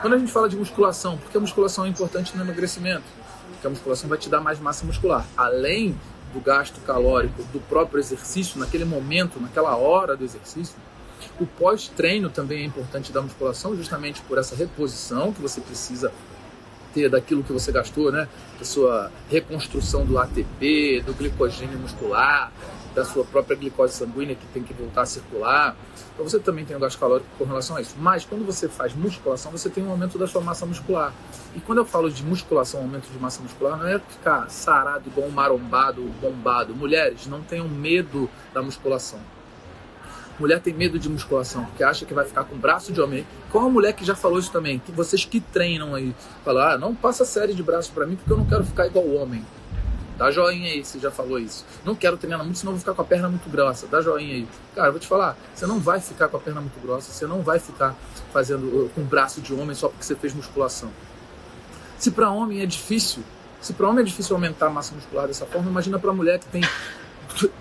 [0.00, 3.04] Quando a gente fala de musculação, por que a musculação é importante no emagrecimento?
[3.52, 5.26] Porque a musculação vai te dar mais massa muscular.
[5.36, 5.94] Além
[6.32, 10.74] do gasto calórico do próprio exercício, naquele momento, naquela hora do exercício,
[11.38, 16.10] o pós-treino também é importante da musculação, justamente por essa reposição que você precisa
[16.92, 18.28] ter daquilo que você gastou, né?
[18.58, 22.52] Da sua reconstrução do ATP, do glicogênio muscular,
[22.94, 25.76] da sua própria glicose sanguínea que tem que voltar a circular.
[26.12, 27.94] Então você também tem um gasto calórico com relação a isso.
[27.98, 31.12] Mas quando você faz musculação, você tem um aumento da sua massa muscular.
[31.54, 35.26] E quando eu falo de musculação, aumento de massa muscular, não é ficar sarado igual
[35.26, 36.74] um marombado, bombado.
[36.74, 39.20] Mulheres, não tenham medo da musculação.
[40.40, 43.26] Mulher tem medo de musculação, porque acha que vai ficar com braço de homem.
[43.52, 44.78] Qual a mulher que já falou isso também?
[44.78, 48.32] Que vocês que treinam aí, falam, ah, não passa série de braços para mim porque
[48.32, 49.44] eu não quero ficar igual homem.
[50.16, 51.64] Dá joinha aí, você já falou isso.
[51.84, 53.86] Não quero treinar muito, senão vou ficar com a perna muito grossa.
[53.86, 54.48] Dá joinha aí.
[54.74, 57.42] Cara, vou te falar, você não vai ficar com a perna muito grossa, você não
[57.42, 57.94] vai ficar
[58.32, 60.90] fazendo uh, com braço de homem só porque você fez musculação.
[61.98, 63.22] Se para homem é difícil,
[63.60, 66.46] se para homem é difícil aumentar a massa muscular dessa forma, imagina para mulher que
[66.46, 66.62] tem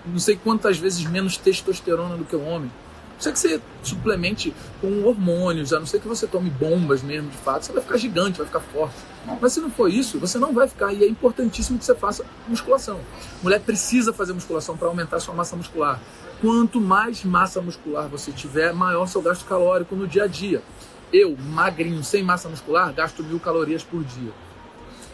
[0.06, 2.72] não sei quantas vezes menos testosterona do que o homem.
[3.20, 7.30] Não ser que você suplemente com hormônios, a não ser que você tome bombas mesmo,
[7.30, 8.96] de fato, você vai ficar gigante, vai ficar forte.
[9.42, 10.94] Mas se não for isso, você não vai ficar.
[10.94, 13.02] E é importantíssimo que você faça musculação.
[13.44, 16.00] Mulher precisa fazer musculação para aumentar sua massa muscular.
[16.40, 20.64] Quanto mais massa muscular você tiver, maior seu gasto calórico no dia a dia.
[21.12, 24.32] Eu, magrinho, sem massa muscular, gasto mil calorias por dia.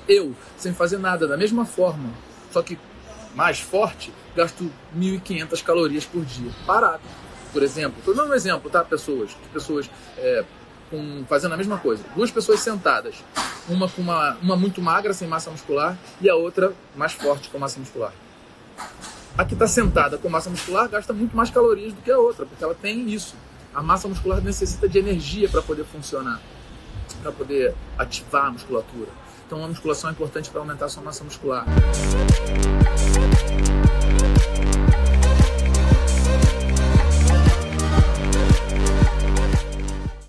[0.08, 2.10] Eu, sem fazer nada, da mesma forma,
[2.52, 2.78] só que
[3.36, 6.50] mais forte, gasto 1.500 calorias por dia.
[6.66, 7.02] Parado.
[7.52, 9.32] Por exemplo, estou dando um exemplo, tá, pessoas?
[9.54, 10.44] Pessoas é,
[10.90, 12.04] com, fazendo a mesma coisa.
[12.16, 13.16] Duas pessoas sentadas.
[13.68, 17.58] Uma com uma, uma muito magra, sem massa muscular, e a outra mais forte, com
[17.58, 18.14] massa muscular.
[19.38, 22.46] A que está sentada com massa muscular gasta muito mais calorias do que a outra,
[22.46, 23.36] porque ela tem isso.
[23.74, 26.40] A massa muscular necessita de energia para poder funcionar,
[27.22, 29.10] para poder ativar a musculatura.
[29.46, 31.66] Então a musculação é importante para aumentar a sua massa muscular.